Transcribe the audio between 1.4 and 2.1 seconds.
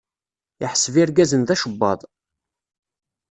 d acebbaḍ.